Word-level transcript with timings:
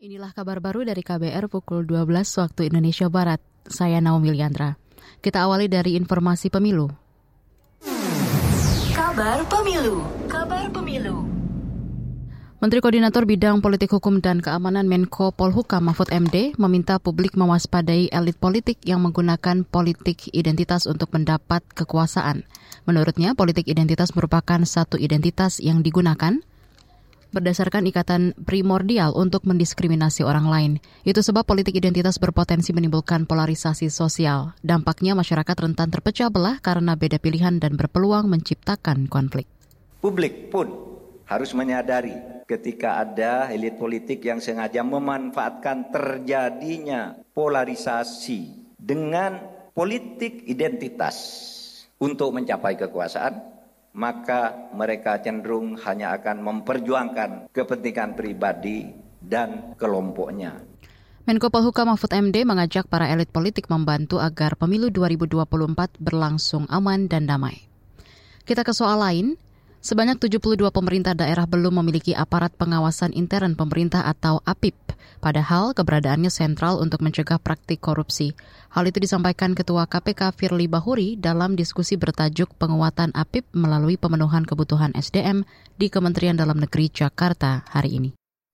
Inilah 0.00 0.32
kabar 0.32 0.64
baru 0.64 0.80
dari 0.80 1.04
KBR 1.04 1.52
pukul 1.52 1.84
12 1.84 2.08
waktu 2.40 2.72
Indonesia 2.72 3.12
Barat. 3.12 3.36
Saya 3.68 4.00
Naomi 4.00 4.32
Liandra. 4.32 4.80
Kita 5.20 5.44
awali 5.44 5.68
dari 5.68 5.92
informasi 5.92 6.48
pemilu. 6.48 6.88
Kabar 8.96 9.44
pemilu. 9.44 10.00
Kabar 10.24 10.72
pemilu. 10.72 11.28
Menteri 12.64 12.80
Koordinator 12.80 13.28
Bidang 13.28 13.60
Politik 13.60 13.92
Hukum 13.92 14.24
dan 14.24 14.40
Keamanan 14.40 14.88
Menko 14.88 15.36
Polhukam 15.36 15.92
Mahfud 15.92 16.08
MD 16.08 16.56
meminta 16.56 16.96
publik 16.96 17.36
mewaspadai 17.36 18.08
elit 18.08 18.40
politik 18.40 18.80
yang 18.88 19.04
menggunakan 19.04 19.68
politik 19.68 20.32
identitas 20.32 20.88
untuk 20.88 21.12
mendapat 21.12 21.60
kekuasaan. 21.76 22.48
Menurutnya, 22.88 23.36
politik 23.36 23.68
identitas 23.68 24.16
merupakan 24.16 24.64
satu 24.64 24.96
identitas 24.96 25.60
yang 25.60 25.84
digunakan 25.84 26.40
berdasarkan 27.30 27.86
ikatan 27.90 28.34
primordial 28.42 29.14
untuk 29.14 29.46
mendiskriminasi 29.46 30.26
orang 30.26 30.46
lain. 30.46 30.72
Itu 31.02 31.22
sebab 31.22 31.46
politik 31.46 31.78
identitas 31.78 32.18
berpotensi 32.18 32.74
menimbulkan 32.74 33.26
polarisasi 33.26 33.88
sosial. 33.88 34.54
Dampaknya 34.62 35.14
masyarakat 35.14 35.56
rentan 35.56 35.88
terpecah 35.90 36.28
belah 36.28 36.58
karena 36.58 36.98
beda 36.98 37.22
pilihan 37.22 37.62
dan 37.62 37.78
berpeluang 37.78 38.26
menciptakan 38.26 39.06
konflik. 39.06 39.48
Publik 40.02 40.50
pun 40.50 40.68
harus 41.30 41.54
menyadari 41.54 42.18
ketika 42.50 42.98
ada 42.98 43.46
elit 43.54 43.78
politik 43.78 44.26
yang 44.26 44.42
sengaja 44.42 44.82
memanfaatkan 44.82 45.94
terjadinya 45.94 47.14
polarisasi 47.30 48.74
dengan 48.74 49.38
politik 49.70 50.42
identitas 50.50 51.16
untuk 52.02 52.34
mencapai 52.34 52.74
kekuasaan 52.74 53.59
maka 53.90 54.70
mereka 54.70 55.18
cenderung 55.18 55.74
hanya 55.82 56.14
akan 56.14 56.42
memperjuangkan 56.42 57.50
kepentingan 57.50 58.14
pribadi 58.14 58.90
dan 59.18 59.74
kelompoknya. 59.74 60.62
Menko 61.28 61.52
Polhukam 61.52 61.92
Mahfud 61.92 62.10
MD 62.10 62.42
mengajak 62.42 62.88
para 62.88 63.06
elit 63.06 63.28
politik 63.30 63.68
membantu 63.68 64.18
agar 64.18 64.56
pemilu 64.56 64.88
2024 64.88 66.00
berlangsung 66.00 66.64
aman 66.66 67.06
dan 67.06 67.28
damai. 67.28 67.70
Kita 68.48 68.66
ke 68.66 68.72
soal 68.74 68.98
lain, 68.98 69.26
Sebanyak 69.80 70.20
72 70.20 70.60
pemerintah 70.76 71.16
daerah 71.16 71.48
belum 71.48 71.80
memiliki 71.80 72.12
aparat 72.12 72.52
pengawasan 72.52 73.16
intern 73.16 73.56
pemerintah 73.56 74.04
atau 74.04 74.44
APIP, 74.44 74.76
padahal 75.24 75.72
keberadaannya 75.72 76.28
sentral 76.28 76.76
untuk 76.84 77.00
mencegah 77.00 77.40
praktik 77.40 77.80
korupsi. 77.80 78.36
Hal 78.76 78.84
itu 78.84 79.00
disampaikan 79.00 79.56
Ketua 79.56 79.88
KPK 79.88 80.36
Firly 80.36 80.68
Bahuri 80.68 81.16
dalam 81.16 81.56
diskusi 81.56 81.96
bertajuk 81.96 82.52
penguatan 82.60 83.08
APIP 83.16 83.56
melalui 83.56 83.96
pemenuhan 83.96 84.44
kebutuhan 84.44 84.92
SDM 84.92 85.48
di 85.80 85.88
Kementerian 85.88 86.36
Dalam 86.36 86.60
Negeri 86.60 86.92
Jakarta 86.92 87.64
hari 87.72 87.96
ini. 87.96 88.10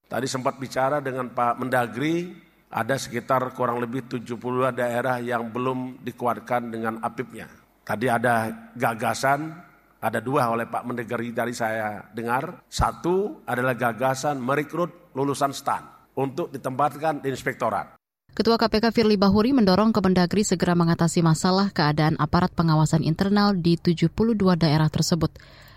Tadi 0.07 0.31
sempat 0.31 0.63
bicara 0.63 1.03
dengan 1.03 1.35
Pak 1.35 1.59
Mendagri, 1.59 2.31
ada 2.71 2.95
sekitar 2.95 3.51
kurang 3.51 3.83
lebih 3.83 4.07
72 4.07 4.71
daerah 4.71 5.19
yang 5.19 5.51
belum 5.51 6.07
dikuatkan 6.07 6.71
dengan 6.71 7.03
APIP-nya. 7.03 7.51
Tadi 7.83 8.07
ada 8.07 8.71
gagasan 8.79 9.67
ada 10.07 10.23
dua 10.23 10.55
oleh 10.55 10.71
Pak 10.71 10.87
Mendagri 10.87 11.35
dari 11.35 11.51
saya 11.51 12.07
dengar. 12.15 12.63
Satu 12.71 13.43
adalah 13.43 13.75
gagasan 13.75 14.39
merekrut 14.39 15.11
lulusan 15.19 15.51
STAN 15.51 16.15
untuk 16.15 16.55
ditempatkan 16.55 17.19
di 17.19 17.35
inspektorat. 17.35 17.99
Ketua 18.37 18.61
KPK 18.61 18.93
Firly 18.93 19.17
Bahuri 19.17 19.57
mendorong 19.57 19.97
Kemendagri 19.97 20.45
segera 20.45 20.77
mengatasi 20.77 21.25
masalah 21.25 21.73
keadaan 21.73 22.21
aparat 22.21 22.53
pengawasan 22.53 23.01
internal 23.01 23.57
di 23.57 23.81
72 23.81 24.13
daerah 24.61 24.93
tersebut. 24.93 25.33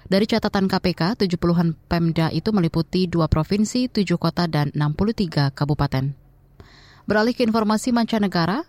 Dari 0.09 0.25
catatan 0.27 0.67
KPK, 0.67 1.23
70-an 1.23 1.77
Pemda 1.87 2.27
itu 2.35 2.51
meliputi 2.51 3.07
dua 3.07 3.31
provinsi, 3.31 3.87
tujuh 3.87 4.19
kota, 4.19 4.49
dan 4.51 4.75
63 4.75 5.55
kabupaten. 5.55 6.11
Beralih 7.07 7.31
ke 7.31 7.47
informasi 7.47 7.95
mancanegara, 7.95 8.67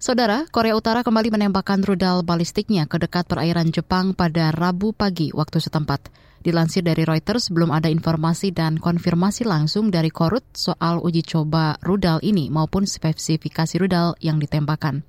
Saudara, 0.00 0.48
Korea 0.48 0.72
Utara 0.72 1.04
kembali 1.04 1.28
menembakkan 1.28 1.84
rudal 1.84 2.24
balistiknya 2.24 2.88
ke 2.88 2.96
dekat 2.96 3.28
perairan 3.28 3.68
Jepang 3.68 4.16
pada 4.16 4.48
Rabu 4.48 4.96
pagi 4.96 5.28
waktu 5.28 5.60
setempat. 5.60 6.08
Dilansir 6.40 6.80
dari 6.80 7.04
Reuters, 7.04 7.52
belum 7.52 7.68
ada 7.68 7.92
informasi 7.92 8.48
dan 8.48 8.80
konfirmasi 8.80 9.44
langsung 9.44 9.92
dari 9.92 10.08
Korut 10.08 10.40
soal 10.56 11.04
uji 11.04 11.20
coba 11.20 11.76
rudal 11.84 12.16
ini 12.24 12.48
maupun 12.48 12.88
spesifikasi 12.88 13.76
rudal 13.76 14.16
yang 14.24 14.40
ditembakkan. 14.40 15.04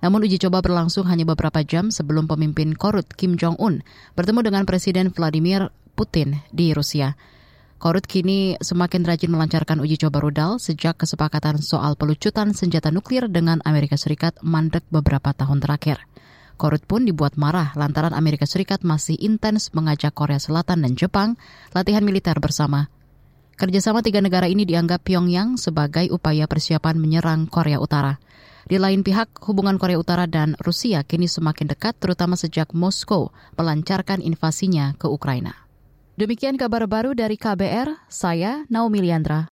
Namun 0.00 0.24
uji 0.24 0.40
coba 0.40 0.64
berlangsung 0.64 1.04
hanya 1.12 1.28
beberapa 1.28 1.60
jam 1.60 1.92
sebelum 1.92 2.24
pemimpin 2.24 2.72
Korut 2.72 3.12
Kim 3.12 3.36
Jong-un 3.36 3.84
bertemu 4.16 4.48
dengan 4.48 4.64
Presiden 4.64 5.12
Vladimir 5.12 5.68
Putin 5.92 6.40
di 6.48 6.72
Rusia. 6.72 7.20
Korut 7.82 8.06
kini 8.06 8.54
semakin 8.62 9.02
rajin 9.02 9.34
melancarkan 9.34 9.82
uji 9.82 9.98
coba 10.06 10.22
rudal 10.22 10.62
sejak 10.62 11.02
kesepakatan 11.02 11.58
soal 11.58 11.98
pelucutan 11.98 12.54
senjata 12.54 12.94
nuklir 12.94 13.26
dengan 13.26 13.58
Amerika 13.66 13.98
Serikat 13.98 14.38
mandek 14.38 14.86
beberapa 14.94 15.34
tahun 15.34 15.58
terakhir. 15.58 15.98
Korut 16.54 16.86
pun 16.86 17.02
dibuat 17.02 17.34
marah 17.34 17.74
lantaran 17.74 18.14
Amerika 18.14 18.46
Serikat 18.46 18.86
masih 18.86 19.18
intens 19.18 19.74
mengajak 19.74 20.14
Korea 20.14 20.38
Selatan 20.38 20.86
dan 20.86 20.94
Jepang 20.94 21.34
latihan 21.74 22.06
militer 22.06 22.38
bersama. 22.38 22.86
Kerjasama 23.58 23.98
tiga 24.06 24.22
negara 24.22 24.46
ini 24.46 24.62
dianggap 24.62 25.02
Pyongyang 25.02 25.58
sebagai 25.58 26.06
upaya 26.14 26.46
persiapan 26.46 26.94
menyerang 27.02 27.50
Korea 27.50 27.82
Utara. 27.82 28.22
Di 28.62 28.78
lain 28.78 29.02
pihak, 29.02 29.42
hubungan 29.42 29.74
Korea 29.82 29.98
Utara 29.98 30.30
dan 30.30 30.54
Rusia 30.62 31.02
kini 31.02 31.26
semakin 31.26 31.74
dekat 31.74 31.98
terutama 31.98 32.38
sejak 32.38 32.78
Moskow 32.78 33.34
melancarkan 33.58 34.22
invasinya 34.22 34.94
ke 34.94 35.10
Ukraina. 35.10 35.62
Demikian 36.12 36.60
kabar 36.60 36.84
baru 36.84 37.16
dari 37.16 37.40
KBR, 37.40 38.04
saya 38.04 38.68
Naomi 38.68 39.00
Liandra. 39.00 39.48